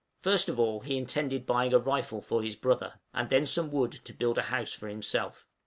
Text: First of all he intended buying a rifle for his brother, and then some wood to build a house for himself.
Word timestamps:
First 0.17 0.49
of 0.49 0.59
all 0.59 0.79
he 0.79 0.97
intended 0.97 1.45
buying 1.45 1.73
a 1.75 1.77
rifle 1.77 2.23
for 2.23 2.41
his 2.41 2.55
brother, 2.55 2.93
and 3.13 3.29
then 3.29 3.45
some 3.45 3.69
wood 3.71 3.91
to 4.03 4.13
build 4.13 4.39
a 4.39 4.49
house 4.49 4.73
for 4.73 4.87
himself. 4.87 5.45